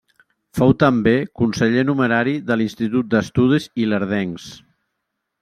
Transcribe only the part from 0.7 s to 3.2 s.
també conseller numerari de l'Institut